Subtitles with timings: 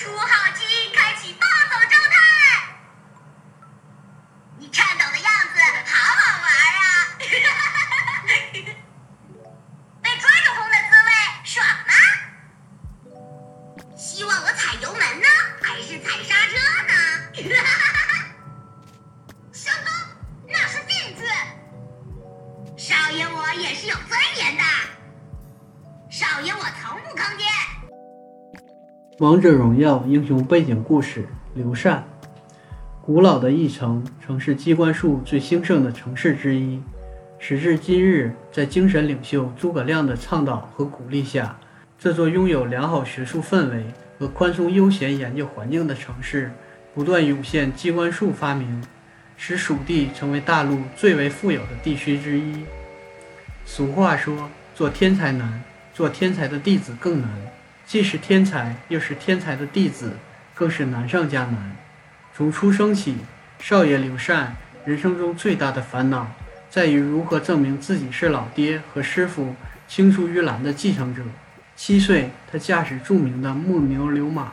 [0.00, 0.29] 出号
[29.20, 32.02] 王者荣耀英雄背景故事：刘禅。
[33.02, 36.80] 古老的翼城曾是机关术最兴盛的城市之一。
[37.38, 41.54] 时至今日，在精神领袖诸葛亮的倡导和鼓励下，
[41.98, 43.84] 这座拥有良好学术氛围
[44.18, 46.50] 和宽松悠闲研究环境的城市，
[46.94, 48.82] 不断涌现机关术发明，
[49.36, 52.64] 使蜀地成为大陆最为富有的地区之一。
[53.66, 55.62] 俗话说：“做天才难，
[55.92, 57.30] 做天才的弟子更难。”
[57.90, 60.12] 既是天才，又是天才的弟子，
[60.54, 61.76] 更是难上加难。
[62.32, 63.16] 从出生起，
[63.58, 66.30] 少爷刘禅人生中最大的烦恼，
[66.70, 69.56] 在于如何证明自己是老爹和师傅
[69.88, 71.24] 青出于蓝的继承者。
[71.74, 74.52] 七岁，他驾驶著名的木牛流马，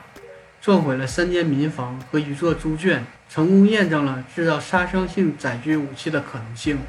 [0.59, 6.79] 撞毁了三间民房和一座猪圈，成功验证了制造杀伤性载具武器的可能性。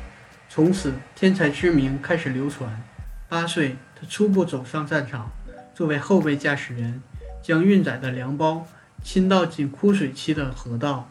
[0.49, 2.83] 从此，天才之名开始流传。
[3.29, 5.31] 八岁，他初步走上战场。
[5.79, 7.01] 作为后备驾驶员，
[7.41, 8.67] 将运载的粮包
[9.01, 11.09] 倾到紧枯水期的河道，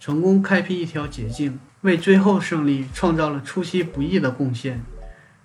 [0.00, 4.82] 成功开辟一条捷径，为最后胜利创造了出其不意的贡献。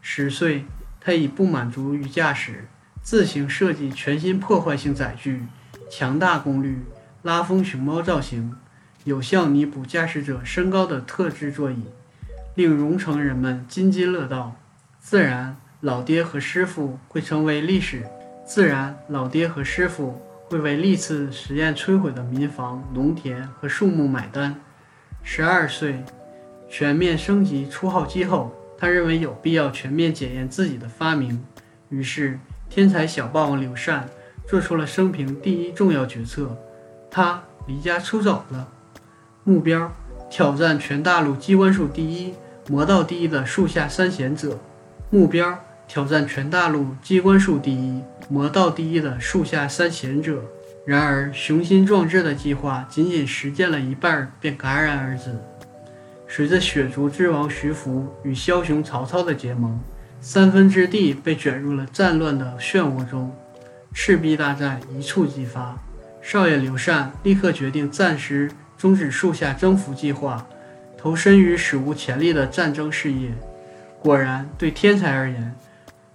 [0.02, 0.64] 十岁，
[1.02, 2.70] 他已不满足于驾驶，
[3.04, 5.44] 自行设计全新破坏性载具，
[5.90, 6.86] 强大功率、
[7.24, 8.56] 拉风熊猫造型，
[9.04, 11.84] 有效弥补驾驶者身高的特制座椅，
[12.56, 14.56] 令荣城人们津津乐道。
[15.02, 18.06] 自然，老爹和师傅会成为历史。
[18.54, 24.54] 自然，老爹和师傅会为历次实验摧毁的民房、农田和树木买单。
[25.24, 26.04] 十二岁，
[26.70, 31.42] 全面升级初号机后，他认为有必要全面检验自己的发明。
[31.88, 32.38] 于是，
[32.70, 34.10] 天才小霸王刘禅
[34.46, 36.58] 做出了生平第一重要决策：
[37.10, 38.68] 他离家出走了。
[39.46, 39.90] 目标：
[40.30, 42.34] 挑战全大陆机关术第一、
[42.68, 44.60] 魔道第一的树下三贤者。
[45.10, 45.58] 目标。
[45.94, 50.42] 挑战全大陆机关术第一、魔道第一的树下三贤者。
[50.86, 55.36] 然而，雄心壮志的计划仅仅实践了一半，便戛然而止。
[56.30, 59.78] 随着血族之王徐福与枭雄曹操的结盟，
[60.22, 63.36] 三分之地被卷入了战乱的漩涡中，
[63.94, 65.78] 赤壁大战一触即发。
[66.22, 70.48] 少爷刘禅立刻决定暂时终止树下征服计划，
[70.98, 73.32] 投身于史无前例的战争事业。
[74.00, 75.54] 果然，对天才而言，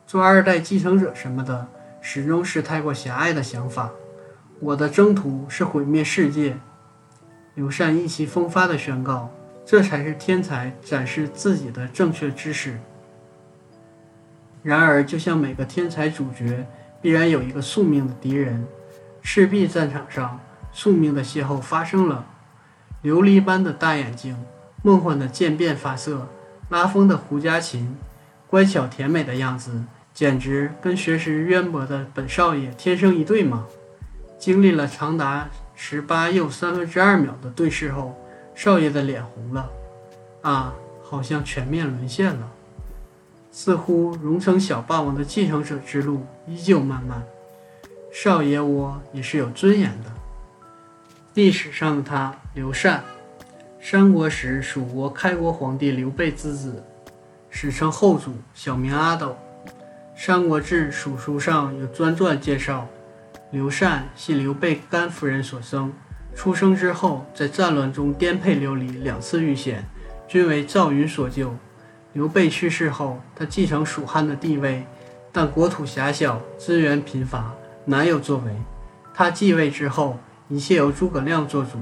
[0.06, 1.66] 做二代继承者什么的，
[2.00, 3.90] 始终是太过狭隘的想法。
[4.60, 6.56] 我的征途是毁灭世界。
[7.54, 9.30] 刘禅意气风发地宣告
[9.66, 12.78] ：“这才是天才展示自己的正确知识。”
[14.62, 16.64] 然而，就像每个天才主角，
[17.02, 18.64] 必然有一个宿命的敌人。
[19.22, 20.38] 赤壁战场上，
[20.70, 22.26] 宿命的邂逅发生了。
[23.02, 24.36] 琉璃般的大眼睛，
[24.82, 26.28] 梦幻的渐变发色，
[26.68, 27.96] 拉风的胡家琴，
[28.46, 29.82] 乖巧甜美的样子。
[30.16, 33.66] 简直跟学识渊博的本少爷天生一对嘛！
[34.38, 38.16] 经历了长达十八又三分之二秒的对视后，
[38.54, 39.70] 少爷的脸红了。
[40.40, 42.50] 啊，好像全面沦陷了。
[43.52, 47.22] 似乎荣城小霸王的继承者之路依旧漫漫。
[48.10, 50.10] 少爷我也是有尊严的。
[51.34, 53.04] 历史上的他，刘禅，
[53.82, 56.82] 三国时蜀国开国皇帝刘备之子，
[57.50, 59.26] 史称后主，小名阿斗。
[60.18, 62.88] 《三国志·蜀书》上有专传介绍，
[63.50, 65.92] 刘禅系刘备甘夫人所生。
[66.34, 69.84] 出生之后，在战乱中颠沛流离，两次遇险，
[70.26, 71.54] 均为赵云所救。
[72.14, 74.86] 刘备去世后，他继承蜀汉的地位，
[75.30, 77.52] 但国土狭小，资源贫乏，
[77.84, 78.56] 难有作为。
[79.14, 80.18] 他继位之后，
[80.48, 81.78] 一切由诸葛亮做主。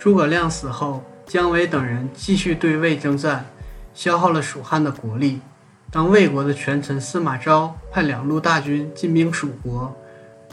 [0.00, 3.46] 诸葛亮死后，姜维等人继续对魏征战，
[3.94, 5.40] 消耗了蜀汉的国力。
[5.90, 9.96] 当魏国的权臣司马昭派两路大军进兵蜀国，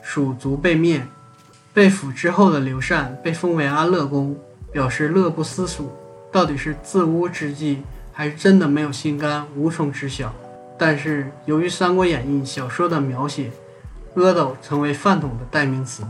[0.01, 1.05] 蜀族被灭。
[1.73, 4.37] 被俘之后的刘禅被封为安乐公，
[4.71, 5.91] 表示乐不思蜀。
[6.31, 7.83] 到底是自污之计，
[8.13, 10.33] 还是真的没有心肝，无从知晓。
[10.77, 13.51] 但是由于《三国演义》小说的描写，
[14.15, 16.03] 阿斗成为饭桶的代名词。